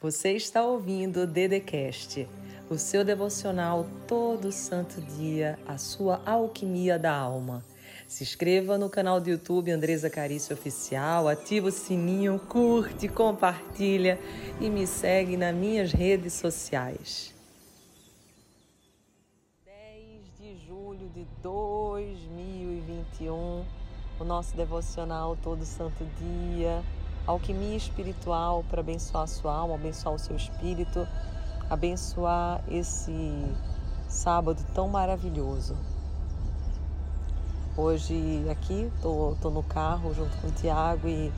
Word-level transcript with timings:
Você 0.00 0.34
está 0.34 0.62
ouvindo 0.62 1.22
o 1.22 1.26
Dedecast, 1.26 2.28
o 2.70 2.78
seu 2.78 3.04
devocional 3.04 3.84
todo 4.06 4.52
santo 4.52 5.00
dia, 5.00 5.58
a 5.66 5.76
sua 5.76 6.22
alquimia 6.24 6.96
da 6.96 7.12
alma. 7.12 7.64
Se 8.06 8.22
inscreva 8.22 8.78
no 8.78 8.88
canal 8.88 9.20
do 9.20 9.28
YouTube 9.28 9.72
Andresa 9.72 10.08
Carício 10.08 10.54
Oficial, 10.54 11.26
ativa 11.26 11.66
o 11.66 11.72
sininho, 11.72 12.38
curte, 12.38 13.08
compartilha 13.08 14.20
e 14.60 14.70
me 14.70 14.86
segue 14.86 15.36
nas 15.36 15.52
minhas 15.52 15.90
redes 15.90 16.34
sociais. 16.34 17.34
10 19.64 20.22
de 20.38 20.64
julho 20.64 21.08
de 21.08 21.26
2021, 21.42 23.64
o 24.20 24.24
nosso 24.24 24.56
devocional 24.56 25.36
todo 25.42 25.64
santo 25.64 26.06
dia 26.20 26.84
alquimia 27.28 27.76
espiritual 27.76 28.64
para 28.70 28.80
abençoar 28.80 29.24
a 29.24 29.26
sua 29.26 29.54
alma, 29.54 29.74
abençoar 29.74 30.14
o 30.14 30.18
seu 30.18 30.34
espírito, 30.34 31.06
abençoar 31.68 32.62
esse 32.70 33.44
sábado 34.08 34.64
tão 34.74 34.88
maravilhoso. 34.88 35.76
Hoje 37.76 38.46
aqui 38.50 38.90
tô, 39.02 39.36
tô 39.42 39.50
no 39.50 39.62
carro 39.62 40.14
junto 40.14 40.34
com 40.38 40.48
o 40.48 40.50
Tiago 40.52 41.06
e 41.06 41.30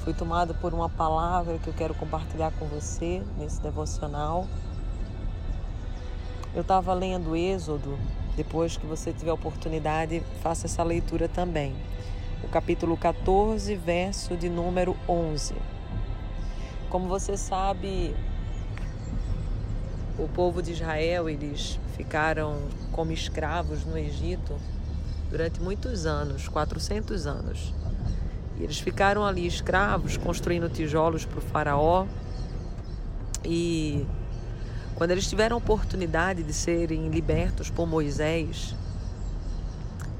fui 0.00 0.12
tomado 0.12 0.54
por 0.56 0.74
uma 0.74 0.90
palavra 0.90 1.58
que 1.58 1.68
eu 1.68 1.74
quero 1.74 1.94
compartilhar 1.94 2.52
com 2.58 2.66
você 2.66 3.22
nesse 3.38 3.62
devocional. 3.62 4.46
Eu 6.54 6.60
estava 6.60 6.92
lendo 6.92 7.34
Êxodo, 7.34 7.98
depois 8.36 8.76
que 8.76 8.86
você 8.86 9.10
tiver 9.10 9.32
oportunidade, 9.32 10.22
faça 10.42 10.66
essa 10.66 10.82
leitura 10.82 11.28
também 11.28 11.74
o 12.44 12.48
capítulo 12.48 12.94
14, 12.94 13.74
verso 13.74 14.36
de 14.36 14.50
número 14.50 14.94
11. 15.08 15.54
Como 16.90 17.08
você 17.08 17.38
sabe, 17.38 18.14
o 20.18 20.28
povo 20.28 20.62
de 20.62 20.72
Israel, 20.72 21.28
eles 21.28 21.80
ficaram 21.96 22.58
como 22.92 23.12
escravos 23.12 23.84
no 23.86 23.96
Egito 23.96 24.54
durante 25.30 25.60
muitos 25.60 26.04
anos, 26.04 26.46
400 26.46 27.26
anos. 27.26 27.74
E 28.58 28.62
eles 28.62 28.78
ficaram 28.78 29.24
ali 29.24 29.46
escravos, 29.46 30.18
construindo 30.18 30.68
tijolos 30.68 31.24
para 31.24 31.38
o 31.38 31.42
faraó. 31.42 32.06
E 33.42 34.06
quando 34.94 35.12
eles 35.12 35.26
tiveram 35.26 35.56
a 35.56 35.58
oportunidade 35.58 36.42
de 36.42 36.52
serem 36.52 37.08
libertos 37.08 37.70
por 37.70 37.86
Moisés, 37.86 38.76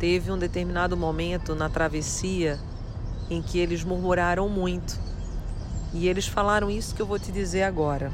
Teve 0.06 0.30
um 0.30 0.36
determinado 0.36 0.98
momento 0.98 1.54
na 1.54 1.70
travessia 1.70 2.58
em 3.30 3.40
que 3.40 3.58
eles 3.58 3.82
murmuraram 3.82 4.50
muito. 4.50 5.00
E 5.94 6.08
eles 6.08 6.26
falaram 6.26 6.70
isso 6.70 6.94
que 6.94 7.00
eu 7.00 7.06
vou 7.06 7.18
te 7.18 7.32
dizer 7.32 7.62
agora. 7.62 8.12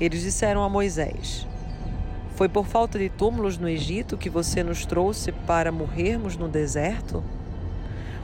Eles 0.00 0.22
disseram 0.22 0.62
a 0.62 0.68
Moisés: 0.70 1.46
Foi 2.34 2.48
por 2.48 2.64
falta 2.64 2.98
de 2.98 3.10
túmulos 3.10 3.58
no 3.58 3.68
Egito 3.68 4.16
que 4.16 4.30
você 4.30 4.62
nos 4.62 4.86
trouxe 4.86 5.32
para 5.32 5.70
morrermos 5.70 6.34
no 6.34 6.48
deserto? 6.48 7.22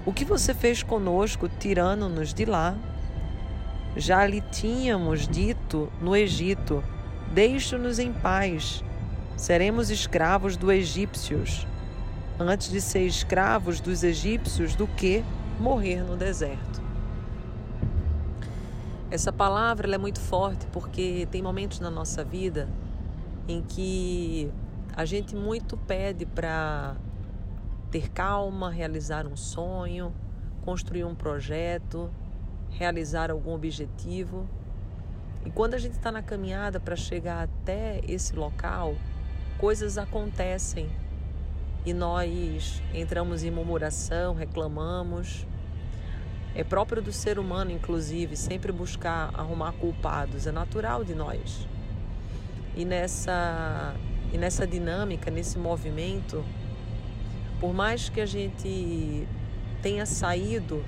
O 0.06 0.10
que 0.10 0.24
você 0.24 0.54
fez 0.54 0.82
conosco, 0.82 1.46
tirando-nos 1.46 2.32
de 2.32 2.46
lá? 2.46 2.74
Já 3.98 4.26
lhe 4.26 4.40
tínhamos 4.40 5.28
dito 5.28 5.92
no 6.00 6.16
Egito: 6.16 6.82
Deixe-nos 7.34 7.98
em 7.98 8.14
paz, 8.14 8.82
seremos 9.36 9.90
escravos 9.90 10.56
dos 10.56 10.70
egípcios 10.70 11.66
antes 12.38 12.70
de 12.70 12.80
ser 12.80 13.06
escravos 13.06 13.80
dos 13.80 14.02
egípcios 14.02 14.74
do 14.74 14.86
que 14.86 15.24
morrer 15.58 16.02
no 16.02 16.16
deserto. 16.16 16.82
Essa 19.10 19.32
palavra 19.32 19.94
é 19.94 19.98
muito 19.98 20.20
forte 20.20 20.66
porque 20.72 21.28
tem 21.30 21.40
momentos 21.40 21.78
na 21.78 21.90
nossa 21.90 22.24
vida 22.24 22.68
em 23.46 23.62
que 23.62 24.50
a 24.96 25.04
gente 25.04 25.36
muito 25.36 25.76
pede 25.76 26.26
para 26.26 26.96
ter 27.90 28.10
calma, 28.10 28.70
realizar 28.70 29.26
um 29.26 29.36
sonho, 29.36 30.12
construir 30.64 31.04
um 31.04 31.14
projeto, 31.14 32.10
realizar 32.70 33.30
algum 33.30 33.54
objetivo. 33.54 34.48
E 35.44 35.50
quando 35.50 35.74
a 35.74 35.78
gente 35.78 35.92
está 35.92 36.10
na 36.10 36.22
caminhada 36.22 36.80
para 36.80 36.96
chegar 36.96 37.44
até 37.44 38.00
esse 38.08 38.34
local, 38.34 38.96
coisas 39.58 39.96
acontecem 39.96 40.88
e 41.84 41.92
nós 41.92 42.82
entramos 42.94 43.44
em 43.44 43.50
murmuração, 43.50 44.34
reclamamos. 44.34 45.46
É 46.54 46.64
próprio 46.64 47.02
do 47.02 47.12
ser 47.12 47.38
humano, 47.38 47.70
inclusive, 47.70 48.36
sempre 48.36 48.72
buscar 48.72 49.30
arrumar 49.34 49.72
culpados, 49.72 50.46
é 50.46 50.52
natural 50.52 51.04
de 51.04 51.14
nós. 51.14 51.68
E 52.76 52.84
nessa, 52.84 53.94
e 54.32 54.38
nessa 54.38 54.66
dinâmica, 54.66 55.30
nesse 55.30 55.58
movimento, 55.58 56.44
por 57.60 57.74
mais 57.74 58.08
que 58.08 58.20
a 58.20 58.26
gente 58.26 59.28
tenha 59.82 60.06
saído 60.06 60.82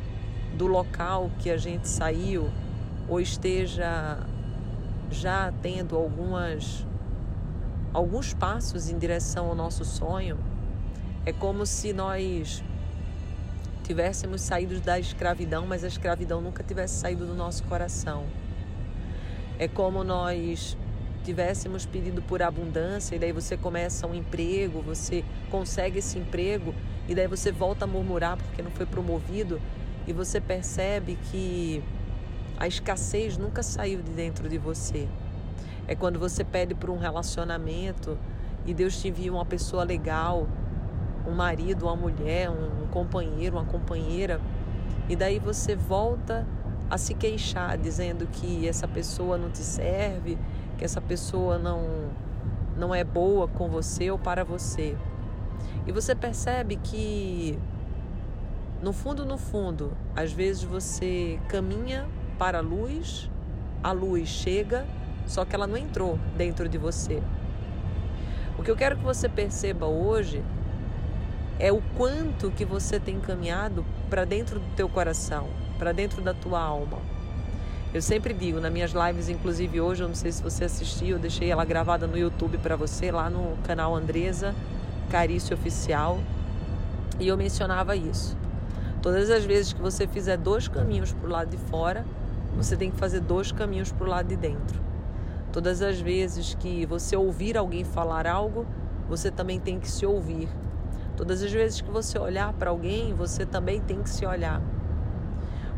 do 0.56 0.66
local 0.66 1.30
que 1.38 1.50
a 1.50 1.56
gente 1.56 1.88
saiu, 1.88 2.50
ou 3.08 3.20
esteja 3.20 4.18
já 5.10 5.52
tendo 5.62 5.96
algumas 5.96 6.84
alguns 7.92 8.34
passos 8.34 8.90
em 8.90 8.98
direção 8.98 9.46
ao 9.46 9.54
nosso 9.54 9.84
sonho, 9.84 10.38
é 11.26 11.32
como 11.32 11.66
se 11.66 11.92
nós 11.92 12.62
tivéssemos 13.82 14.40
saído 14.40 14.80
da 14.80 14.96
escravidão, 14.98 15.66
mas 15.66 15.82
a 15.82 15.88
escravidão 15.88 16.40
nunca 16.40 16.62
tivesse 16.62 17.00
saído 17.00 17.26
do 17.26 17.34
nosso 17.34 17.64
coração. 17.64 18.24
É 19.58 19.66
como 19.66 20.04
nós 20.04 20.78
tivéssemos 21.24 21.84
pedido 21.84 22.22
por 22.22 22.40
abundância 22.42 23.16
e 23.16 23.18
daí 23.18 23.32
você 23.32 23.56
começa 23.56 24.06
um 24.06 24.14
emprego, 24.14 24.80
você 24.80 25.24
consegue 25.50 25.98
esse 25.98 26.16
emprego 26.16 26.72
e 27.08 27.14
daí 27.14 27.26
você 27.26 27.50
volta 27.50 27.84
a 27.84 27.88
murmurar 27.88 28.36
porque 28.36 28.62
não 28.62 28.70
foi 28.70 28.86
promovido 28.86 29.60
e 30.06 30.12
você 30.12 30.40
percebe 30.40 31.18
que 31.32 31.82
a 32.56 32.68
escassez 32.68 33.36
nunca 33.36 33.64
saiu 33.64 34.00
de 34.00 34.12
dentro 34.12 34.48
de 34.48 34.58
você. 34.58 35.08
É 35.88 35.96
quando 35.96 36.20
você 36.20 36.44
pede 36.44 36.72
por 36.72 36.88
um 36.88 36.98
relacionamento 36.98 38.16
e 38.64 38.72
Deus 38.72 39.00
te 39.00 39.08
envia 39.08 39.32
uma 39.32 39.44
pessoa 39.44 39.82
legal 39.82 40.46
um 41.26 41.34
marido, 41.34 41.86
uma 41.86 41.96
mulher, 41.96 42.50
um 42.50 42.86
companheiro, 42.88 43.56
uma 43.56 43.64
companheira, 43.64 44.40
e 45.08 45.16
daí 45.16 45.38
você 45.38 45.74
volta 45.74 46.46
a 46.88 46.96
se 46.98 47.14
queixar 47.14 47.76
dizendo 47.76 48.26
que 48.26 48.68
essa 48.68 48.86
pessoa 48.86 49.36
não 49.36 49.50
te 49.50 49.58
serve, 49.58 50.38
que 50.78 50.84
essa 50.84 51.00
pessoa 51.00 51.58
não 51.58 52.10
não 52.76 52.94
é 52.94 53.02
boa 53.02 53.48
com 53.48 53.68
você 53.68 54.10
ou 54.10 54.18
para 54.18 54.44
você. 54.44 54.96
E 55.86 55.92
você 55.92 56.14
percebe 56.14 56.76
que 56.76 57.58
no 58.82 58.92
fundo, 58.92 59.24
no 59.24 59.38
fundo, 59.38 59.92
às 60.14 60.30
vezes 60.30 60.62
você 60.62 61.40
caminha 61.48 62.06
para 62.38 62.58
a 62.58 62.60
luz, 62.60 63.30
a 63.82 63.92
luz 63.92 64.28
chega, 64.28 64.86
só 65.26 65.44
que 65.44 65.54
ela 65.54 65.66
não 65.66 65.76
entrou 65.76 66.18
dentro 66.36 66.68
de 66.68 66.76
você. 66.76 67.22
O 68.58 68.62
que 68.62 68.70
eu 68.70 68.76
quero 68.76 68.96
que 68.96 69.02
você 69.02 69.28
perceba 69.28 69.86
hoje 69.86 70.42
é 71.58 71.72
o 71.72 71.80
quanto 71.96 72.50
que 72.50 72.64
você 72.64 73.00
tem 73.00 73.18
caminhado 73.18 73.84
para 74.10 74.24
dentro 74.24 74.60
do 74.60 74.76
teu 74.76 74.88
coração, 74.88 75.48
para 75.78 75.92
dentro 75.92 76.20
da 76.20 76.34
tua 76.34 76.60
alma. 76.60 76.98
Eu 77.94 78.02
sempre 78.02 78.34
digo, 78.34 78.60
nas 78.60 78.72
minhas 78.72 78.92
lives, 78.92 79.28
inclusive 79.28 79.80
hoje, 79.80 80.02
eu 80.02 80.08
não 80.08 80.14
sei 80.14 80.30
se 80.30 80.42
você 80.42 80.64
assistiu, 80.64 81.16
eu 81.16 81.18
deixei 81.18 81.50
ela 81.50 81.64
gravada 81.64 82.06
no 82.06 82.18
YouTube 82.18 82.58
para 82.58 82.76
você, 82.76 83.10
lá 83.10 83.30
no 83.30 83.56
canal 83.64 83.94
Andresa 83.94 84.54
Carício 85.10 85.54
Oficial, 85.54 86.18
e 87.18 87.28
eu 87.28 87.36
mencionava 87.36 87.96
isso. 87.96 88.36
Todas 89.00 89.30
as 89.30 89.44
vezes 89.44 89.72
que 89.72 89.80
você 89.80 90.06
fizer 90.06 90.36
dois 90.36 90.68
caminhos 90.68 91.12
para 91.12 91.26
o 91.26 91.30
lado 91.30 91.48
de 91.48 91.56
fora, 91.56 92.04
você 92.54 92.76
tem 92.76 92.90
que 92.90 92.98
fazer 92.98 93.20
dois 93.20 93.52
caminhos 93.52 93.92
para 93.92 94.06
o 94.06 94.10
lado 94.10 94.28
de 94.28 94.36
dentro. 94.36 94.80
Todas 95.52 95.80
as 95.80 96.00
vezes 96.00 96.54
que 96.54 96.84
você 96.84 97.16
ouvir 97.16 97.56
alguém 97.56 97.84
falar 97.84 98.26
algo, 98.26 98.66
você 99.08 99.30
também 99.30 99.58
tem 99.58 99.78
que 99.80 99.90
se 99.90 100.04
ouvir. 100.04 100.48
Todas 101.16 101.42
as 101.42 101.50
vezes 101.50 101.80
que 101.80 101.90
você 101.90 102.18
olhar 102.18 102.52
para 102.52 102.70
alguém, 102.70 103.14
você 103.14 103.46
também 103.46 103.80
tem 103.80 104.02
que 104.02 104.10
se 104.10 104.26
olhar. 104.26 104.60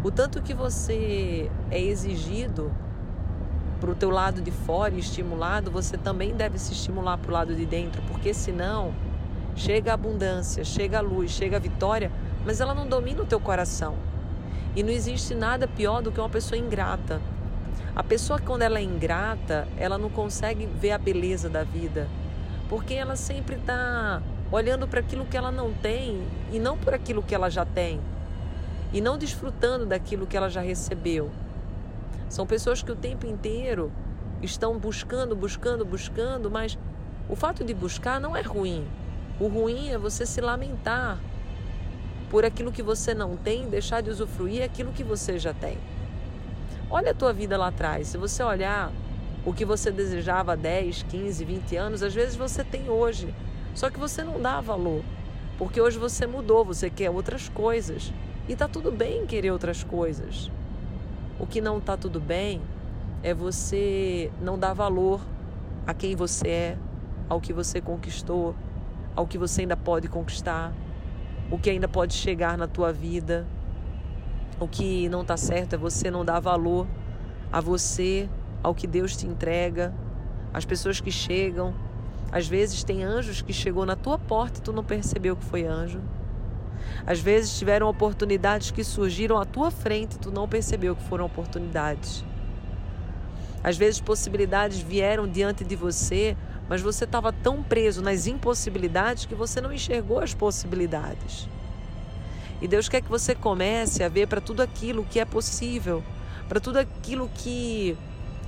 O 0.02 0.10
tanto 0.10 0.42
que 0.42 0.52
você 0.52 1.50
é 1.70 1.80
exigido 1.80 2.72
para 3.80 3.90
o 3.90 3.94
teu 3.94 4.10
lado 4.10 4.40
de 4.40 4.50
fora 4.50 4.94
e 4.94 4.98
estimulado, 4.98 5.70
você 5.70 5.96
também 5.96 6.34
deve 6.34 6.58
se 6.58 6.72
estimular 6.72 7.18
para 7.18 7.30
o 7.30 7.32
lado 7.32 7.54
de 7.54 7.64
dentro, 7.64 8.02
porque 8.08 8.34
senão 8.34 8.92
chega 9.54 9.92
a 9.92 9.94
abundância, 9.94 10.64
chega 10.64 10.98
a 10.98 11.00
luz, 11.00 11.30
chega 11.30 11.56
a 11.56 11.60
vitória, 11.60 12.10
mas 12.44 12.60
ela 12.60 12.74
não 12.74 12.86
domina 12.86 13.22
o 13.22 13.26
teu 13.26 13.38
coração. 13.38 13.94
E 14.74 14.82
não 14.82 14.90
existe 14.90 15.34
nada 15.34 15.68
pior 15.68 16.02
do 16.02 16.10
que 16.10 16.20
uma 16.20 16.28
pessoa 16.28 16.58
ingrata. 16.58 17.20
A 17.94 18.02
pessoa 18.02 18.38
quando 18.38 18.62
ela 18.62 18.78
é 18.78 18.82
ingrata, 18.82 19.66
ela 19.76 19.98
não 19.98 20.10
consegue 20.10 20.66
ver 20.66 20.92
a 20.92 20.98
beleza 20.98 21.48
da 21.48 21.64
vida, 21.64 22.08
porque 22.68 22.94
ela 22.94 23.16
sempre 23.16 23.56
está 23.56 24.22
olhando 24.50 24.86
para 24.86 25.00
aquilo 25.00 25.26
que 25.26 25.36
ela 25.36 25.50
não 25.50 25.72
tem 25.72 26.22
e 26.52 26.58
não 26.58 26.76
por 26.76 26.94
aquilo 26.94 27.22
que 27.22 27.34
ela 27.34 27.50
já 27.50 27.64
tem, 27.64 28.00
e 28.92 29.00
não 29.00 29.18
desfrutando 29.18 29.86
daquilo 29.86 30.26
que 30.26 30.36
ela 30.36 30.48
já 30.48 30.60
recebeu. 30.60 31.30
São 32.28 32.46
pessoas 32.46 32.82
que 32.82 32.92
o 32.92 32.96
tempo 32.96 33.26
inteiro 33.26 33.90
estão 34.42 34.78
buscando, 34.78 35.34
buscando, 35.34 35.84
buscando, 35.84 36.50
mas 36.50 36.78
o 37.28 37.36
fato 37.36 37.64
de 37.64 37.74
buscar 37.74 38.20
não 38.20 38.36
é 38.36 38.42
ruim. 38.42 38.86
O 39.40 39.46
ruim 39.48 39.90
é 39.90 39.98
você 39.98 40.26
se 40.26 40.40
lamentar 40.40 41.18
por 42.30 42.44
aquilo 42.44 42.72
que 42.72 42.82
você 42.82 43.14
não 43.14 43.36
tem, 43.36 43.68
deixar 43.68 44.02
de 44.02 44.10
usufruir 44.10 44.62
aquilo 44.62 44.92
que 44.92 45.04
você 45.04 45.38
já 45.38 45.54
tem. 45.54 45.78
Olha 46.90 47.12
a 47.12 47.14
tua 47.14 47.32
vida 47.32 47.56
lá 47.56 47.68
atrás. 47.68 48.08
Se 48.08 48.18
você 48.18 48.42
olhar 48.42 48.90
o 49.44 49.52
que 49.52 49.64
você 49.64 49.90
desejava 49.90 50.52
há 50.52 50.56
10, 50.56 51.04
15, 51.04 51.44
20 51.44 51.76
anos, 51.76 52.02
às 52.02 52.14
vezes 52.14 52.36
você 52.36 52.64
tem 52.64 52.88
hoje. 52.88 53.34
Só 53.74 53.90
que 53.90 53.98
você 53.98 54.22
não 54.22 54.40
dá 54.40 54.60
valor. 54.60 55.02
Porque 55.56 55.80
hoje 55.80 55.98
você 55.98 56.26
mudou, 56.26 56.64
você 56.64 56.90
quer 56.90 57.10
outras 57.10 57.48
coisas. 57.48 58.12
E 58.48 58.56
tá 58.56 58.68
tudo 58.68 58.90
bem 58.90 59.26
querer 59.26 59.50
outras 59.50 59.82
coisas. 59.84 60.50
O 61.38 61.46
que 61.46 61.60
não 61.60 61.80
tá 61.80 61.96
tudo 61.96 62.20
bem 62.20 62.60
é 63.22 63.32
você 63.34 64.30
não 64.40 64.58
dar 64.58 64.72
valor 64.72 65.20
a 65.86 65.94
quem 65.94 66.14
você 66.14 66.48
é, 66.48 66.78
ao 67.28 67.40
que 67.40 67.52
você 67.52 67.80
conquistou, 67.80 68.54
ao 69.14 69.26
que 69.26 69.38
você 69.38 69.62
ainda 69.62 69.76
pode 69.76 70.08
conquistar, 70.08 70.72
o 71.50 71.58
que 71.58 71.70
ainda 71.70 71.88
pode 71.88 72.14
chegar 72.14 72.58
na 72.58 72.66
tua 72.66 72.92
vida. 72.92 73.46
O 74.60 74.66
que 74.66 75.08
não 75.08 75.22
está 75.22 75.36
certo 75.36 75.74
é 75.74 75.76
você 75.76 76.10
não 76.10 76.24
dar 76.24 76.40
valor 76.40 76.86
a 77.52 77.60
você, 77.60 78.28
ao 78.62 78.74
que 78.74 78.86
Deus 78.86 79.16
te 79.16 79.26
entrega, 79.26 79.94
as 80.52 80.64
pessoas 80.64 81.00
que 81.00 81.10
chegam. 81.10 81.74
Às 82.30 82.46
vezes 82.46 82.84
tem 82.84 83.02
anjos 83.02 83.40
que 83.40 83.52
chegou 83.52 83.86
na 83.86 83.96
tua 83.96 84.18
porta 84.18 84.58
e 84.58 84.62
tu 84.62 84.72
não 84.72 84.84
percebeu 84.84 85.36
que 85.36 85.44
foi 85.44 85.64
anjo. 85.64 86.00
Às 87.06 87.20
vezes 87.20 87.58
tiveram 87.58 87.88
oportunidades 87.88 88.70
que 88.70 88.84
surgiram 88.84 89.38
à 89.38 89.44
tua 89.44 89.70
frente 89.70 90.14
e 90.14 90.18
tu 90.18 90.30
não 90.30 90.48
percebeu 90.48 90.94
que 90.94 91.02
foram 91.04 91.24
oportunidades. 91.24 92.24
Às 93.62 93.76
vezes 93.76 94.00
possibilidades 94.00 94.78
vieram 94.78 95.26
diante 95.26 95.64
de 95.64 95.74
você, 95.74 96.36
mas 96.68 96.80
você 96.80 97.04
estava 97.04 97.32
tão 97.32 97.62
preso 97.62 98.02
nas 98.02 98.26
impossibilidades 98.26 99.24
que 99.24 99.34
você 99.34 99.60
não 99.60 99.72
enxergou 99.72 100.20
as 100.20 100.34
possibilidades. 100.34 101.48
E 102.60 102.68
Deus 102.68 102.88
quer 102.88 103.00
que 103.00 103.08
você 103.08 103.34
comece 103.34 104.02
a 104.02 104.08
ver 104.08 104.26
para 104.26 104.40
tudo 104.40 104.62
aquilo 104.62 105.04
que 105.04 105.20
é 105.20 105.24
possível, 105.24 106.02
para 106.48 106.60
tudo 106.60 106.78
aquilo 106.78 107.30
que 107.34 107.96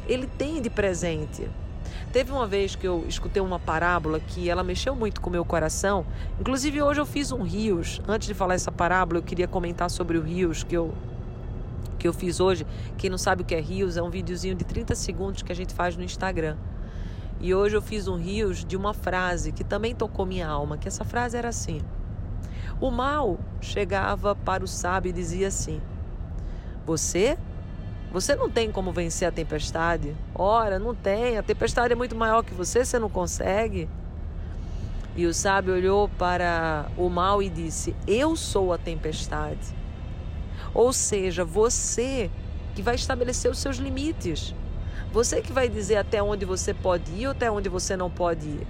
Ele 0.06 0.26
tem 0.26 0.60
de 0.60 0.70
presente. 0.70 1.48
Teve 2.12 2.32
uma 2.32 2.46
vez 2.46 2.74
que 2.74 2.86
eu 2.86 3.04
escutei 3.08 3.40
uma 3.40 3.58
parábola 3.58 4.18
que 4.18 4.50
ela 4.50 4.64
mexeu 4.64 4.96
muito 4.96 5.20
com 5.20 5.28
o 5.28 5.32
meu 5.32 5.44
coração. 5.44 6.04
Inclusive 6.40 6.82
hoje 6.82 7.00
eu 7.00 7.06
fiz 7.06 7.30
um 7.30 7.42
rios. 7.42 8.00
Antes 8.08 8.26
de 8.26 8.34
falar 8.34 8.54
essa 8.54 8.72
parábola, 8.72 9.18
eu 9.18 9.22
queria 9.22 9.46
comentar 9.46 9.88
sobre 9.88 10.18
o 10.18 10.22
rios 10.22 10.64
que 10.64 10.76
eu 10.76 10.92
que 12.00 12.08
eu 12.08 12.12
fiz 12.12 12.40
hoje. 12.40 12.66
Quem 12.96 13.10
não 13.10 13.18
sabe 13.18 13.42
o 13.42 13.44
que 13.44 13.54
é 13.54 13.60
rios, 13.60 13.96
é 13.96 14.02
um 14.02 14.10
videozinho 14.10 14.54
de 14.54 14.64
30 14.64 14.94
segundos 14.94 15.42
que 15.42 15.52
a 15.52 15.54
gente 15.54 15.74
faz 15.74 15.96
no 15.96 16.02
Instagram. 16.02 16.56
E 17.40 17.54
hoje 17.54 17.76
eu 17.76 17.82
fiz 17.82 18.08
um 18.08 18.16
rios 18.16 18.64
de 18.64 18.76
uma 18.76 18.92
frase 18.92 19.52
que 19.52 19.62
também 19.62 19.94
tocou 19.94 20.26
minha 20.26 20.48
alma, 20.48 20.76
que 20.76 20.88
essa 20.88 21.04
frase 21.04 21.36
era 21.36 21.48
assim: 21.48 21.80
O 22.80 22.90
mal 22.90 23.38
chegava 23.60 24.34
para 24.34 24.64
o 24.64 24.68
sábio 24.68 25.10
e 25.10 25.12
dizia 25.12 25.48
assim: 25.48 25.80
Você 26.84 27.38
você 28.12 28.34
não 28.34 28.50
tem 28.50 28.72
como 28.72 28.92
vencer 28.92 29.28
a 29.28 29.32
tempestade? 29.32 30.16
Ora, 30.34 30.78
não 30.78 30.94
tem. 30.94 31.38
A 31.38 31.42
tempestade 31.42 31.92
é 31.92 31.96
muito 31.96 32.16
maior 32.16 32.42
que 32.42 32.52
você, 32.52 32.84
você 32.84 32.98
não 32.98 33.08
consegue. 33.08 33.88
E 35.14 35.26
o 35.26 35.34
sábio 35.34 35.74
olhou 35.74 36.08
para 36.08 36.90
o 36.96 37.08
mal 37.08 37.40
e 37.40 37.48
disse: 37.48 37.94
Eu 38.06 38.34
sou 38.34 38.72
a 38.72 38.78
tempestade. 38.78 39.74
Ou 40.74 40.92
seja, 40.92 41.44
você 41.44 42.30
que 42.74 42.82
vai 42.82 42.96
estabelecer 42.96 43.50
os 43.50 43.58
seus 43.58 43.76
limites. 43.76 44.54
Você 45.12 45.40
que 45.40 45.52
vai 45.52 45.68
dizer 45.68 45.96
até 45.96 46.22
onde 46.22 46.44
você 46.44 46.72
pode 46.72 47.10
ir 47.12 47.26
ou 47.26 47.32
até 47.32 47.50
onde 47.50 47.68
você 47.68 47.96
não 47.96 48.10
pode 48.10 48.46
ir. 48.46 48.66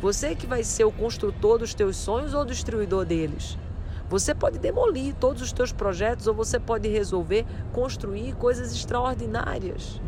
Você 0.00 0.34
que 0.34 0.46
vai 0.46 0.64
ser 0.64 0.84
o 0.84 0.92
construtor 0.92 1.58
dos 1.58 1.74
teus 1.74 1.96
sonhos 1.96 2.34
ou 2.34 2.42
o 2.42 2.44
destruidor 2.44 3.04
deles. 3.04 3.56
Você 4.08 4.34
pode 4.34 4.58
demolir 4.58 5.14
todos 5.14 5.42
os 5.42 5.52
teus 5.52 5.72
projetos 5.72 6.26
ou 6.26 6.34
você 6.34 6.60
pode 6.60 6.88
resolver 6.88 7.44
construir 7.72 8.34
coisas 8.34 8.72
extraordinárias. 8.72 10.00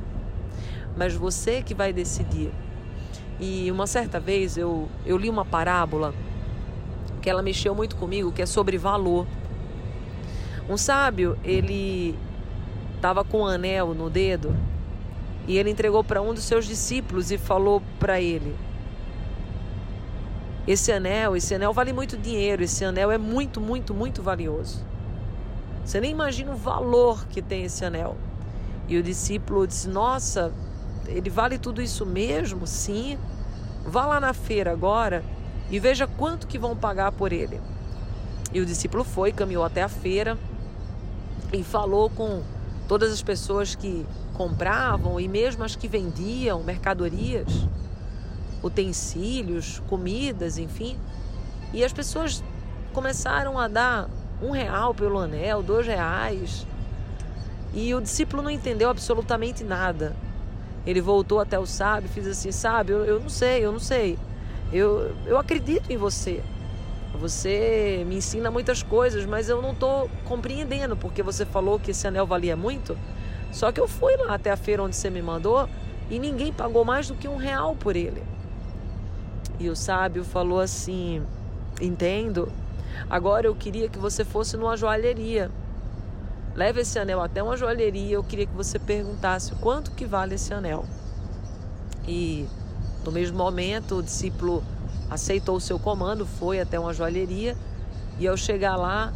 Mas 0.96 1.14
você 1.14 1.62
que 1.62 1.74
vai 1.74 1.92
decidir. 1.92 2.52
E 3.40 3.70
uma 3.70 3.86
certa 3.86 4.20
vez 4.20 4.56
eu, 4.56 4.88
eu 5.04 5.16
li 5.16 5.28
uma 5.28 5.44
parábola 5.44 6.14
que 7.20 7.28
ela 7.28 7.42
mexeu 7.42 7.74
muito 7.74 7.96
comigo, 7.96 8.32
que 8.32 8.42
é 8.42 8.46
sobre 8.46 8.78
valor. 8.78 9.26
Um 10.68 10.76
sábio, 10.76 11.36
ele 11.42 12.16
estava 12.94 13.24
com 13.24 13.40
um 13.40 13.46
anel 13.46 13.94
no 13.94 14.10
dedo 14.10 14.54
e 15.46 15.56
ele 15.56 15.70
entregou 15.70 16.04
para 16.04 16.20
um 16.20 16.34
dos 16.34 16.44
seus 16.44 16.66
discípulos 16.66 17.30
e 17.30 17.38
falou 17.38 17.82
para 17.98 18.20
ele: 18.20 18.54
Esse 20.68 20.92
anel, 20.92 21.34
esse 21.34 21.54
anel 21.54 21.72
vale 21.72 21.94
muito 21.94 22.14
dinheiro, 22.14 22.62
esse 22.62 22.84
anel 22.84 23.10
é 23.10 23.16
muito, 23.16 23.58
muito, 23.58 23.94
muito 23.94 24.22
valioso. 24.22 24.84
Você 25.82 25.98
nem 25.98 26.10
imagina 26.10 26.52
o 26.52 26.56
valor 26.56 27.26
que 27.26 27.40
tem 27.40 27.64
esse 27.64 27.86
anel. 27.86 28.18
E 28.86 28.98
o 28.98 29.02
discípulo 29.02 29.66
disse: 29.66 29.88
Nossa, 29.88 30.52
ele 31.06 31.30
vale 31.30 31.56
tudo 31.58 31.80
isso 31.80 32.04
mesmo? 32.04 32.66
Sim. 32.66 33.18
Vá 33.86 34.04
lá 34.04 34.20
na 34.20 34.34
feira 34.34 34.70
agora 34.70 35.24
e 35.70 35.80
veja 35.80 36.06
quanto 36.06 36.46
que 36.46 36.58
vão 36.58 36.76
pagar 36.76 37.12
por 37.12 37.32
ele. 37.32 37.58
E 38.52 38.60
o 38.60 38.66
discípulo 38.66 39.04
foi, 39.04 39.32
caminhou 39.32 39.64
até 39.64 39.82
a 39.82 39.88
feira 39.88 40.36
e 41.50 41.64
falou 41.64 42.10
com 42.10 42.42
todas 42.86 43.10
as 43.10 43.22
pessoas 43.22 43.74
que 43.74 44.04
compravam 44.34 45.18
e 45.18 45.26
mesmo 45.28 45.64
as 45.64 45.74
que 45.74 45.88
vendiam 45.88 46.62
mercadorias, 46.62 47.66
utensílios, 48.62 49.82
comidas, 49.88 50.58
enfim. 50.58 50.96
E 51.72 51.84
as 51.84 51.92
pessoas 51.92 52.42
começaram 52.92 53.58
a 53.58 53.68
dar 53.68 54.08
um 54.42 54.50
real 54.50 54.94
pelo 54.94 55.18
anel, 55.18 55.62
dois 55.62 55.86
reais. 55.86 56.66
E 57.74 57.94
o 57.94 58.00
discípulo 58.00 58.42
não 58.42 58.50
entendeu 58.50 58.88
absolutamente 58.88 59.62
nada. 59.62 60.16
Ele 60.86 61.00
voltou 61.00 61.40
até 61.40 61.58
o 61.58 61.66
sábio 61.66 62.08
e 62.08 62.12
fez 62.12 62.26
assim: 62.26 62.50
Sábio, 62.50 62.98
eu, 62.98 63.04
eu 63.04 63.20
não 63.20 63.28
sei, 63.28 63.64
eu 63.64 63.72
não 63.72 63.80
sei. 63.80 64.18
Eu, 64.72 65.14
eu 65.26 65.38
acredito 65.38 65.90
em 65.92 65.96
você. 65.96 66.42
Você 67.20 68.04
me 68.06 68.16
ensina 68.16 68.50
muitas 68.50 68.82
coisas, 68.82 69.26
mas 69.26 69.48
eu 69.48 69.60
não 69.60 69.72
estou 69.72 70.10
compreendendo, 70.24 70.96
porque 70.96 71.22
você 71.22 71.44
falou 71.44 71.78
que 71.78 71.90
esse 71.90 72.06
anel 72.06 72.26
valia 72.26 72.56
muito. 72.56 72.96
Só 73.50 73.72
que 73.72 73.80
eu 73.80 73.88
fui 73.88 74.16
lá 74.16 74.34
até 74.34 74.50
a 74.50 74.56
feira 74.56 74.82
onde 74.82 74.94
você 74.94 75.10
me 75.10 75.22
mandou 75.22 75.68
e 76.10 76.18
ninguém 76.18 76.52
pagou 76.52 76.84
mais 76.84 77.08
do 77.08 77.14
que 77.14 77.26
um 77.26 77.36
real 77.36 77.74
por 77.74 77.96
ele. 77.96 78.22
E 79.58 79.68
o 79.68 79.76
sábio 79.76 80.24
falou 80.24 80.60
assim: 80.60 81.22
Entendo. 81.80 82.50
Agora 83.08 83.46
eu 83.46 83.54
queria 83.54 83.88
que 83.88 83.98
você 83.98 84.24
fosse 84.24 84.56
numa 84.56 84.76
joalheria. 84.76 85.50
Leve 86.54 86.80
esse 86.80 86.98
anel 86.98 87.20
até 87.20 87.42
uma 87.42 87.56
joalheria. 87.56 88.16
Eu 88.16 88.24
queria 88.24 88.46
que 88.46 88.54
você 88.54 88.78
perguntasse 88.78 89.54
quanto 89.56 89.92
que 89.92 90.04
vale 90.04 90.34
esse 90.34 90.52
anel. 90.52 90.84
E 92.06 92.46
no 93.04 93.12
mesmo 93.12 93.36
momento 93.38 93.96
o 93.96 94.02
discípulo 94.02 94.64
aceitou 95.10 95.56
o 95.56 95.60
seu 95.60 95.78
comando, 95.78 96.26
foi 96.26 96.60
até 96.60 96.78
uma 96.78 96.92
joalheria. 96.92 97.56
E 98.18 98.26
ao 98.26 98.36
chegar 98.36 98.76
lá, 98.76 99.12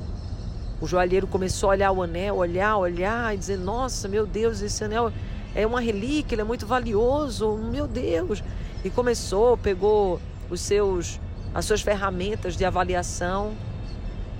o 0.80 0.86
joalheiro 0.86 1.26
começou 1.26 1.70
a 1.70 1.72
olhar 1.72 1.92
o 1.92 2.02
anel, 2.02 2.36
olhar, 2.36 2.76
olhar 2.76 3.34
e 3.34 3.38
dizer: 3.38 3.58
Nossa, 3.58 4.08
meu 4.08 4.26
Deus, 4.26 4.62
esse 4.62 4.84
anel 4.84 5.12
é 5.54 5.66
uma 5.66 5.80
relíquia, 5.80 6.34
ele 6.34 6.42
é 6.42 6.44
muito 6.44 6.66
valioso, 6.66 7.56
meu 7.56 7.86
Deus. 7.86 8.42
E 8.84 8.90
começou, 8.90 9.56
pegou 9.56 10.20
os 10.52 10.60
seus, 10.60 11.18
as 11.54 11.64
suas 11.64 11.80
ferramentas 11.80 12.56
de 12.56 12.64
avaliação 12.64 13.54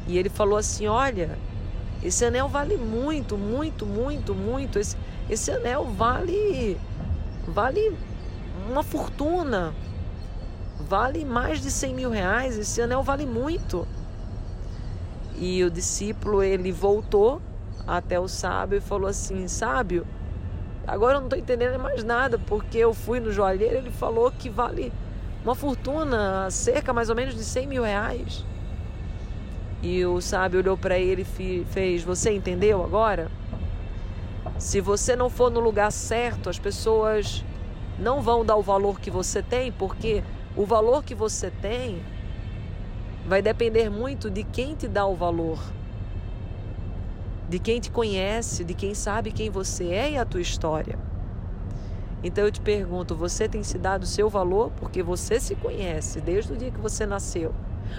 e 0.07 0.19
ele 0.19 0.29
falou 0.29 0.59
assim: 0.59 0.87
Olha, 0.87 1.39
esse 2.03 2.25
anel 2.25 2.49
vale 2.49 2.77
muito, 2.77 3.39
muito, 3.39 3.87
muito, 3.87 4.35
muito. 4.35 4.79
Esse, 4.79 4.97
esse 5.31 5.51
anel 5.51 5.87
vale, 5.87 6.79
vale 7.49 7.97
uma 8.69 8.83
fortuna, 8.83 9.75
vale 10.81 11.25
mais 11.25 11.61
de 11.61 11.71
100 11.71 11.95
mil 11.95 12.11
reais. 12.11 12.59
Esse 12.59 12.83
anel 12.83 13.03
vale 13.03 13.25
muito. 13.25 13.89
E 15.39 15.65
o 15.65 15.71
discípulo 15.71 16.43
ele 16.43 16.71
voltou 16.71 17.41
até 17.87 18.21
o 18.21 18.29
sábio 18.29 18.79
e 18.79 18.81
falou 18.83 19.09
assim: 19.09 19.49
Sábio, 19.49 20.07
agora 20.87 21.15
eu 21.17 21.21
não 21.21 21.27
estou 21.27 21.39
entendendo 21.39 21.79
mais 21.79 22.05
nada, 22.05 22.39
porque 22.39 22.77
eu 22.77 22.93
fui 22.93 23.19
no 23.19 23.33
joalheiro 23.33 23.77
ele 23.77 23.91
falou 23.91 24.31
que 24.31 24.51
vale 24.51 24.93
uma 25.45 25.55
fortuna, 25.55 26.51
cerca 26.51 26.93
mais 26.93 27.09
ou 27.11 27.17
menos 27.17 27.35
de 27.35 27.45
100 27.45 27.67
mil 27.67 27.83
reais. 27.83 28.45
E 29.83 30.05
o 30.05 30.21
sábio 30.21 30.61
olhou 30.61 30.77
para 30.77 30.99
ele 30.99 31.27
e 31.39 31.65
fez: 31.65 32.03
Você 32.05 32.33
entendeu 32.33 32.85
agora? 32.85 33.31
Se 34.59 34.81
você 34.81 35.17
não 35.17 35.29
for 35.29 35.51
no 35.51 35.61
lugar 35.61 35.91
certo, 35.91 36.49
as 36.49 36.59
pessoas 36.59 37.45
não 37.99 38.23
vão 38.23 38.45
dar 38.45 38.57
o 38.57 38.63
valor 38.63 39.01
que 39.01 39.11
você 39.11 39.43
tem, 39.43 39.73
porque 39.73 40.23
o 40.57 40.65
valor 40.65 41.03
que 41.03 41.15
você 41.15 41.51
tem 41.51 42.01
vai 43.27 43.43
depender 43.43 43.91
muito 43.91 44.31
de 44.31 44.45
quem 44.45 44.75
te 44.77 44.87
dá 44.89 45.07
o 45.07 45.17
valor. 45.17 45.59
de 47.49 47.59
quem 47.59 47.81
te 47.81 47.91
conhece, 47.91 48.65
de 48.65 48.73
quem 48.73 48.95
sabe 48.95 49.31
quem 49.31 49.51
você 49.51 49.89
é 49.89 50.13
e 50.13 50.17
a 50.17 50.25
tua 50.25 50.41
história. 50.41 50.99
Então 52.23 52.45
eu 52.45 52.53
te 52.53 52.61
pergunto, 52.61 53.17
você 53.17 53.49
tem 53.49 53.63
se 53.63 53.77
dado 53.79 54.05
o 54.05 54.07
seu 54.07 54.29
valor 54.29 54.71
porque 54.77 55.03
você 55.03 55.41
se 55.41 55.57
conhece 55.57 56.21
desde 56.21 56.53
o 56.53 56.57
dia 56.57 56.71
que 56.71 56.81
você 56.81 57.05
nasceu. 57.05 57.53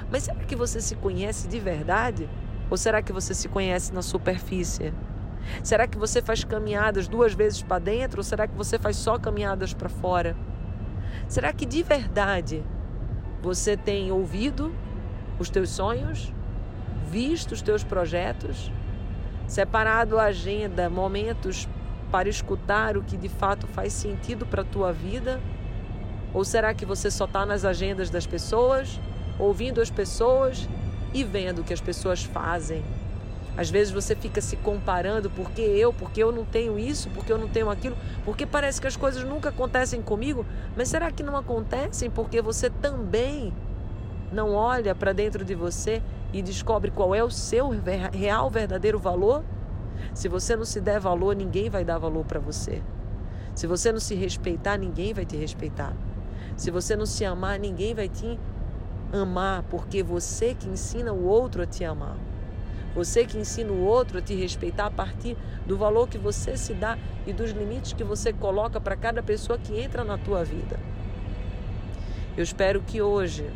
Mas 0.09 0.23
será 0.23 0.39
que 0.45 0.55
você 0.55 0.79
se 0.79 0.95
conhece 0.95 1.47
de 1.47 1.59
verdade? 1.59 2.29
Ou 2.69 2.77
será 2.77 3.01
que 3.01 3.11
você 3.11 3.33
se 3.33 3.49
conhece 3.49 3.93
na 3.93 4.01
superfície? 4.01 4.93
Será 5.61 5.87
que 5.87 5.97
você 5.97 6.21
faz 6.21 6.43
caminhadas 6.43 7.07
duas 7.07 7.33
vezes 7.33 7.61
para 7.61 7.79
dentro 7.79 8.19
ou 8.19 8.23
será 8.23 8.47
que 8.47 8.55
você 8.55 8.79
faz 8.79 8.95
só 8.95 9.19
caminhadas 9.19 9.73
para 9.73 9.89
fora? 9.89 10.37
Será 11.27 11.51
que 11.51 11.65
de 11.65 11.83
verdade 11.83 12.63
você 13.41 13.75
tem 13.75 14.09
ouvido 14.09 14.73
os 15.37 15.49
teus 15.49 15.69
sonhos, 15.69 16.33
visto 17.09 17.51
os 17.51 17.61
teus 17.61 17.83
projetos, 17.83 18.71
separado 19.45 20.17
a 20.17 20.23
agenda, 20.23 20.89
momentos 20.89 21.67
para 22.13 22.29
escutar 22.29 22.95
o 22.95 23.01
que 23.01 23.17
de 23.17 23.27
fato 23.27 23.65
faz 23.65 23.91
sentido 23.91 24.45
para 24.45 24.61
a 24.61 24.65
tua 24.65 24.93
vida? 24.93 25.41
Ou 26.31 26.45
será 26.45 26.71
que 26.71 26.85
você 26.85 27.09
só 27.09 27.25
está 27.25 27.43
nas 27.43 27.65
agendas 27.65 28.11
das 28.11 28.27
pessoas, 28.27 29.01
ouvindo 29.39 29.81
as 29.81 29.89
pessoas 29.89 30.69
e 31.11 31.23
vendo 31.23 31.61
o 31.61 31.63
que 31.63 31.73
as 31.73 31.81
pessoas 31.81 32.23
fazem? 32.23 32.85
Às 33.57 33.71
vezes 33.71 33.91
você 33.91 34.15
fica 34.15 34.41
se 34.41 34.55
comparando, 34.57 35.27
porque 35.31 35.61
eu, 35.61 35.91
porque 35.91 36.21
eu 36.21 36.31
não 36.31 36.45
tenho 36.45 36.77
isso, 36.77 37.09
porque 37.15 37.33
eu 37.33 37.37
não 37.39 37.47
tenho 37.47 37.67
aquilo, 37.67 37.97
porque 38.23 38.45
parece 38.45 38.79
que 38.79 38.85
as 38.85 38.95
coisas 38.95 39.23
nunca 39.23 39.49
acontecem 39.49 39.99
comigo, 39.99 40.45
mas 40.77 40.89
será 40.89 41.11
que 41.11 41.23
não 41.23 41.35
acontecem 41.35 42.11
porque 42.11 42.43
você 42.43 42.69
também 42.69 43.51
não 44.31 44.53
olha 44.53 44.93
para 44.93 45.13
dentro 45.13 45.43
de 45.43 45.55
você 45.55 45.99
e 46.31 46.43
descobre 46.43 46.91
qual 46.91 47.15
é 47.15 47.23
o 47.23 47.31
seu 47.31 47.71
real, 48.11 48.51
verdadeiro 48.51 48.99
valor? 48.99 49.43
Se 50.13 50.27
você 50.27 50.55
não 50.55 50.65
se 50.65 50.79
der 50.79 50.99
valor, 50.99 51.35
ninguém 51.35 51.69
vai 51.69 51.83
dar 51.83 51.97
valor 51.97 52.25
para 52.25 52.39
você. 52.39 52.81
Se 53.55 53.67
você 53.67 53.91
não 53.91 53.99
se 53.99 54.15
respeitar, 54.15 54.77
ninguém 54.77 55.13
vai 55.13 55.25
te 55.25 55.35
respeitar. 55.35 55.93
Se 56.55 56.71
você 56.71 56.95
não 56.95 57.05
se 57.05 57.23
amar, 57.25 57.59
ninguém 57.59 57.93
vai 57.93 58.07
te 58.07 58.39
amar, 59.11 59.63
porque 59.63 60.01
você 60.01 60.55
que 60.55 60.67
ensina 60.67 61.13
o 61.13 61.25
outro 61.25 61.63
a 61.63 61.65
te 61.65 61.83
amar. 61.83 62.17
Você 62.95 63.25
que 63.25 63.37
ensina 63.37 63.71
o 63.71 63.83
outro 63.83 64.19
a 64.19 64.21
te 64.21 64.35
respeitar 64.35 64.85
a 64.85 64.91
partir 64.91 65.35
do 65.65 65.77
valor 65.77 66.07
que 66.07 66.17
você 66.17 66.55
se 66.55 66.73
dá 66.73 66.97
e 67.25 67.33
dos 67.33 67.51
limites 67.51 67.93
que 67.93 68.03
você 68.03 68.31
coloca 68.31 68.79
para 68.79 68.95
cada 68.95 69.23
pessoa 69.23 69.57
que 69.57 69.79
entra 69.79 70.03
na 70.03 70.17
tua 70.17 70.43
vida. 70.43 70.79
Eu 72.37 72.43
espero 72.43 72.81
que 72.81 73.01
hoje 73.01 73.51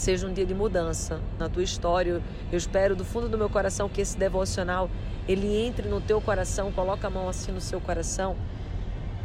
seja 0.00 0.26
um 0.26 0.32
dia 0.32 0.46
de 0.46 0.54
mudança 0.54 1.20
na 1.38 1.48
tua 1.48 1.62
história. 1.62 2.22
Eu 2.50 2.56
espero 2.56 2.96
do 2.96 3.04
fundo 3.04 3.28
do 3.28 3.36
meu 3.36 3.50
coração 3.50 3.88
que 3.88 4.00
esse 4.00 4.16
devocional 4.16 4.88
ele 5.28 5.54
entre 5.54 5.88
no 5.88 6.00
teu 6.00 6.20
coração, 6.20 6.72
coloca 6.72 7.06
a 7.06 7.10
mão 7.10 7.28
assim 7.28 7.52
no 7.52 7.60
seu 7.60 7.80
coração 7.80 8.34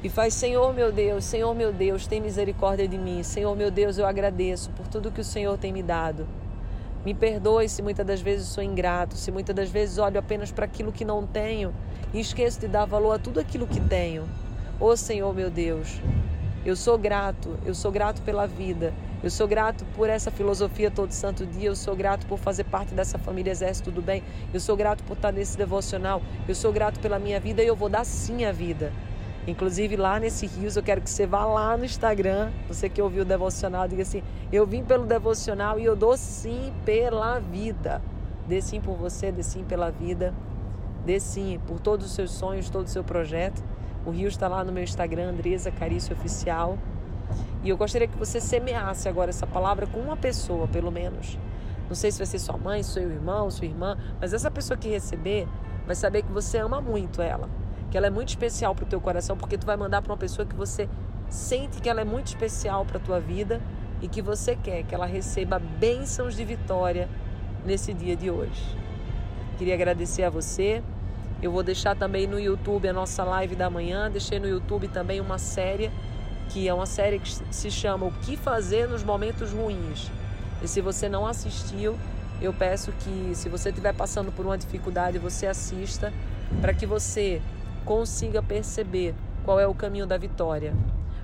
e 0.04 0.10
faz: 0.10 0.34
Senhor 0.34 0.74
meu 0.74 0.92
Deus, 0.92 1.24
Senhor 1.24 1.56
meu 1.56 1.72
Deus, 1.72 2.06
tem 2.06 2.20
misericórdia 2.20 2.88
de 2.88 2.98
mim. 2.98 3.24
Senhor 3.24 3.56
meu 3.56 3.72
Deus, 3.72 3.98
eu 3.98 4.06
agradeço 4.06 4.70
por 4.72 4.88
tudo 4.88 5.12
que 5.12 5.22
o 5.22 5.24
Senhor 5.24 5.58
tem 5.58 5.72
me 5.72 5.82
dado. 5.82 6.28
Me 7.06 7.14
perdoe 7.14 7.70
se 7.70 7.82
muitas 7.82 8.06
das 8.06 8.20
vezes 8.20 8.48
sou 8.48 8.64
ingrato, 8.64 9.16
se 9.16 9.32
muitas 9.32 9.56
das 9.56 9.70
vezes 9.70 9.98
olho 9.98 10.20
apenas 10.20 10.52
para 10.52 10.66
aquilo 10.66 10.92
que 10.92 11.06
não 11.06 11.26
tenho 11.26 11.74
e 12.14 12.20
esqueço 12.20 12.60
de 12.60 12.68
dar 12.68 12.86
valor 12.86 13.14
a 13.14 13.20
tudo 13.20 13.40
aquilo 13.40 13.66
que 13.66 13.80
tenho. 13.80 14.24
Ô 14.78 14.88
oh, 14.88 14.98
Senhor 14.98 15.34
meu 15.34 15.50
Deus, 15.50 16.02
eu 16.66 16.76
sou 16.76 16.98
grato, 16.98 17.58
eu 17.66 17.74
sou 17.74 17.92
grato 17.92 18.22
pela 18.24 18.46
vida, 18.46 18.94
eu 19.26 19.32
sou 19.32 19.48
grato 19.48 19.84
por 19.96 20.08
essa 20.08 20.30
filosofia 20.30 20.92
todo 20.92 21.12
santo 21.12 21.48
dia, 21.48 21.68
eu 21.68 21.76
sou 21.76 21.96
grato 21.96 22.28
por 22.28 22.38
fazer 22.38 22.64
parte 22.66 22.94
dessa 22.94 23.18
família 23.18 23.50
Exército 23.50 23.90
do 23.90 24.00
Bem, 24.00 24.22
eu 24.54 24.60
sou 24.60 24.78
grato 24.78 25.04
por 25.04 25.14
estar 25.14 25.32
nesse 25.32 25.58
devocional, 25.58 26.22
eu 26.48 26.54
sou 26.54 26.72
grato 26.72 27.00
pela 27.00 27.18
minha 27.18 27.40
vida 27.40 27.64
e 27.64 27.66
eu 27.66 27.76
vou 27.76 27.90
dar 27.90 28.06
sim 28.06 28.46
a 28.46 28.52
vida. 28.52 28.94
Inclusive 29.48 29.96
lá 29.96 30.20
nesse 30.20 30.46
Rios, 30.46 30.76
eu 30.76 30.84
quero 30.84 31.02
que 31.02 31.10
você 31.10 31.26
vá 31.26 31.44
lá 31.44 31.76
no 31.76 31.84
Instagram, 31.84 32.52
você 32.68 32.88
que 32.88 33.02
ouviu 33.02 33.24
o 33.24 33.26
devocional, 33.26 33.88
diga 33.88 34.04
assim: 34.04 34.22
Eu 34.52 34.68
vim 34.68 34.84
pelo 34.84 35.08
devocional 35.08 35.80
e 35.80 35.86
eu 35.86 35.96
dou 35.96 36.16
sim 36.16 36.72
pela 36.86 37.40
vida. 37.40 38.04
Dê 38.48 38.62
sim 38.62 38.80
por 38.80 38.96
você, 38.96 39.32
dê 39.32 39.42
sim 39.42 39.64
pela 39.64 39.90
vida, 39.90 40.36
dê 41.04 41.20
sim 41.20 41.60
por 41.66 41.80
todos 41.80 42.06
os 42.06 42.14
seus 42.14 42.30
sonhos, 42.30 42.70
todo 42.70 42.86
o 42.86 42.90
seu 42.90 43.04
projeto. 43.04 43.64
O 44.06 44.12
Rio 44.12 44.28
está 44.28 44.48
lá 44.48 44.64
no 44.64 44.72
meu 44.72 44.84
Instagram, 44.84 45.30
Andresa 45.30 45.72
Carício 45.72 46.16
Oficial. 46.16 46.78
E 47.66 47.70
eu 47.70 47.76
gostaria 47.76 48.08
que 48.08 48.18
você 48.18 48.40
semeasse 48.40 49.10
agora 49.10 49.30
essa 49.30 49.46
palavra 49.46 49.86
com 49.86 50.00
uma 50.00 50.16
pessoa, 50.16 50.68
pelo 50.68 50.90
menos. 50.92 51.38
Não 51.90 51.96
sei 51.96 52.12
se 52.12 52.18
vai 52.20 52.26
ser 52.26 52.40
sua 52.40 52.58
mãe, 52.58 52.82
seu 52.82 53.12
irmão, 53.12 53.52
sua 53.52 53.66
irmã, 53.66 53.98
mas 54.22 54.32
essa 54.34 54.50
pessoa 54.50 54.78
que 54.78 54.88
receber 54.88 55.46
vai 55.86 55.96
saber 55.96 56.22
que 56.22 56.32
você 56.32 56.60
ama 56.60 56.80
muito 56.80 57.22
ela 57.22 57.50
que 57.96 57.98
ela 57.98 58.08
é 58.08 58.10
muito 58.10 58.28
especial 58.28 58.76
para 58.76 58.84
o 58.84 58.88
teu 58.88 59.00
coração, 59.00 59.38
porque 59.38 59.58
tu 59.58 59.66
vai 59.66 59.78
mandar 59.78 60.02
para 60.02 60.12
uma 60.12 60.18
pessoa 60.18 60.46
que 60.46 60.54
você 60.54 60.90
sente 61.30 61.82
que 61.82 61.88
ela 61.88 62.02
é 62.02 62.04
muito 62.04 62.28
especial 62.28 62.86
para 62.86 62.98
a 62.98 63.00
tua 63.00 63.22
vida 63.22 63.62
e 64.02 64.08
que 64.10 64.22
você 64.22 64.54
quer 64.54 64.84
que 64.84 64.94
ela 64.94 65.06
receba 65.06 65.58
bênçãos 65.60 66.36
de 66.36 66.44
vitória 66.44 67.08
nesse 67.66 67.94
dia 67.94 68.14
de 68.14 68.30
hoje. 68.30 68.62
Queria 69.58 69.76
agradecer 69.76 70.24
a 70.24 70.30
você. 70.30 70.84
Eu 71.42 71.54
vou 71.54 71.64
deixar 71.64 71.96
também 71.96 72.28
no 72.28 72.38
YouTube 72.38 72.86
a 72.86 72.92
nossa 72.92 73.24
live 73.24 73.56
da 73.56 73.70
manhã. 73.70 74.12
Deixei 74.12 74.42
no 74.42 74.48
YouTube 74.50 74.90
também 74.90 75.22
uma 75.22 75.38
série 75.38 75.90
que 76.56 76.70
é 76.70 76.74
uma 76.74 76.86
série 76.86 77.20
que 77.20 77.30
se 77.54 77.70
chama 77.70 78.06
O 78.06 78.12
que 78.14 78.38
fazer 78.38 78.88
nos 78.88 79.04
momentos 79.04 79.52
ruins. 79.52 80.10
E 80.62 80.68
se 80.70 80.80
você 80.80 81.10
não 81.10 81.28
assistiu, 81.28 81.98
eu 82.42 82.54
peço 82.54 82.94
que 82.94 83.32
se 83.36 83.50
você 83.50 83.68
estiver 83.72 83.94
passando 83.94 84.32
por 84.32 84.46
uma 84.46 84.58
dificuldade, 84.58 85.20
você 85.20 85.48
assista 85.48 86.14
para 86.62 86.74
que 86.74 86.86
você 86.86 87.42
consiga 87.84 88.42
perceber 88.42 89.14
qual 89.44 89.60
é 89.60 89.68
o 89.68 89.76
caminho 89.76 90.08
da 90.08 90.18
vitória, 90.18 90.74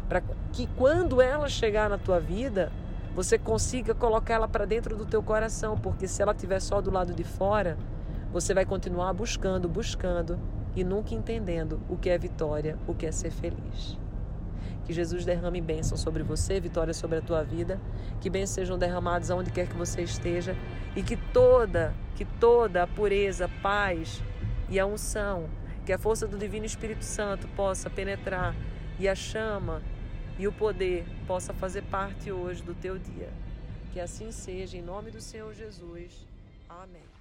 para 0.10 0.22
que 0.52 0.68
quando 0.76 1.22
ela 1.22 1.48
chegar 1.48 1.90
na 1.90 1.98
tua 1.98 2.20
vida, 2.20 2.70
você 3.16 3.38
consiga 3.38 3.96
colocar 3.96 4.34
ela 4.34 4.50
para 4.50 4.66
dentro 4.66 4.98
do 4.98 5.06
teu 5.06 5.24
coração, 5.24 5.78
porque 5.78 6.10
se 6.10 6.22
ela 6.22 6.34
estiver 6.34 6.60
só 6.60 6.82
do 6.82 6.92
lado 6.92 7.14
de 7.14 7.24
fora, 7.24 7.78
você 8.34 8.54
vai 8.54 8.66
continuar 8.66 9.14
buscando, 9.14 9.70
buscando 9.70 10.38
e 10.76 10.84
nunca 10.84 11.16
entendendo 11.16 11.80
o 11.88 11.96
que 11.96 12.10
é 12.10 12.18
vitória, 12.18 12.78
o 12.86 12.94
que 12.94 13.06
é 13.06 13.14
ser 13.14 13.32
feliz. 13.32 13.98
Que 14.86 14.94
Jesus 14.94 15.25
derrame 15.25 15.62
bênção 15.62 15.98
sobre 15.98 16.24
você, 16.24 16.60
vitória 16.60 16.94
sobre 16.94 17.18
a 17.18 17.22
tua 17.22 17.44
vida, 17.44 17.80
que 18.20 18.30
bênçãos 18.30 18.56
sejam 18.56 18.77
derramados 18.77 19.32
aonde 19.32 19.51
quer 19.51 19.68
que 19.68 19.75
você 19.75 20.01
esteja 20.01 20.56
e 20.96 21.03
que 21.03 21.15
toda, 21.15 21.94
que 22.15 22.25
toda 22.25 22.84
a 22.84 22.88
pureza, 22.88 23.50
paz 23.62 24.22
e 24.70 24.80
a 24.80 24.86
unção 24.86 25.50
que 25.86 25.91
a 25.91 25.98
força 25.98 26.27
do 26.27 26.38
Divino 26.38 26.65
Espírito 26.65 27.03
Santo 27.03 27.48
possa 27.50 27.89
penetrar 27.89 28.56
e 29.00 29.08
a 29.08 29.15
chama 29.15 29.82
e 30.38 30.48
o 30.48 30.51
poder 30.51 31.06
possa 31.27 31.53
fazer 31.53 31.84
parte 31.84 32.32
hoje 32.32 32.62
do 32.62 32.74
teu 32.74 32.98
dia. 32.98 33.30
Que 33.91 34.00
assim 34.00 34.32
seja, 34.32 34.77
em 34.77 34.82
nome 34.82 35.12
do 35.12 35.20
Senhor 35.20 35.53
Jesus. 35.53 36.25
Amém. 36.70 37.21